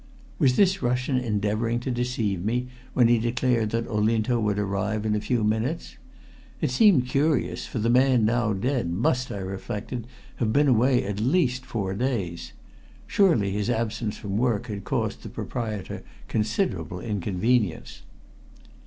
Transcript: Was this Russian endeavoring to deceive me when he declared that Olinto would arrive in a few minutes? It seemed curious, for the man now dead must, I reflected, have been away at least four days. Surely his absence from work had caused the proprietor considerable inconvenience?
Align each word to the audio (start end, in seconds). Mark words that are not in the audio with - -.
Was 0.39 0.55
this 0.55 0.81
Russian 0.81 1.19
endeavoring 1.19 1.79
to 1.81 1.91
deceive 1.91 2.43
me 2.43 2.69
when 2.95 3.07
he 3.07 3.19
declared 3.19 3.69
that 3.69 3.87
Olinto 3.87 4.39
would 4.39 4.57
arrive 4.57 5.05
in 5.05 5.13
a 5.15 5.21
few 5.21 5.43
minutes? 5.43 5.95
It 6.59 6.71
seemed 6.71 7.05
curious, 7.05 7.67
for 7.67 7.77
the 7.77 7.87
man 7.91 8.25
now 8.25 8.51
dead 8.53 8.89
must, 8.89 9.31
I 9.31 9.37
reflected, 9.37 10.07
have 10.37 10.51
been 10.51 10.67
away 10.67 11.03
at 11.05 11.19
least 11.19 11.67
four 11.67 11.93
days. 11.93 12.53
Surely 13.05 13.51
his 13.51 13.69
absence 13.69 14.17
from 14.17 14.39
work 14.39 14.65
had 14.65 14.85
caused 14.85 15.21
the 15.21 15.29
proprietor 15.29 16.01
considerable 16.27 16.99
inconvenience? 16.99 18.01